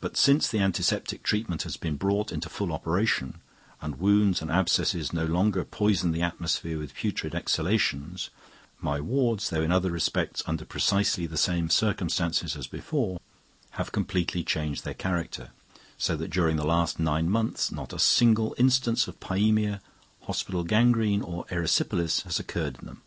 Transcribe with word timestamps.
But 0.00 0.16
since 0.16 0.48
the 0.48 0.60
antiseptic 0.60 1.22
treatment 1.22 1.64
has 1.64 1.76
been 1.76 1.96
brought 1.96 2.32
into 2.32 2.48
full 2.48 2.72
operation, 2.72 3.42
and 3.82 3.98
wounds 4.00 4.40
and 4.40 4.50
abscesses 4.50 5.12
no 5.12 5.26
longer 5.26 5.62
poison 5.62 6.10
the 6.10 6.22
atmosphere 6.22 6.78
with 6.78 6.94
putrid 6.94 7.34
exhalations, 7.34 8.30
my 8.80 8.98
wards, 8.98 9.50
though 9.50 9.60
in 9.60 9.70
other 9.70 9.90
respects 9.90 10.42
under 10.46 10.64
precisely 10.64 11.26
the 11.26 11.36
same 11.36 11.68
circumstances 11.68 12.56
as 12.56 12.66
before, 12.66 13.20
have 13.72 13.92
completely 13.92 14.42
changed 14.42 14.86
their 14.86 14.94
character; 14.94 15.50
so 15.98 16.16
that 16.16 16.30
during 16.30 16.56
the 16.56 16.64
last 16.66 16.98
nine 16.98 17.28
months 17.28 17.70
not 17.70 17.92
a 17.92 17.98
single 17.98 18.54
instance 18.56 19.06
of 19.06 19.20
pysemia, 19.20 19.82
hospital 20.22 20.64
gangrene, 20.64 21.20
or 21.20 21.44
erysipelas 21.50 22.22
has 22.22 22.40
occurred 22.40 22.78
in 22.80 22.86
them. 22.86 23.02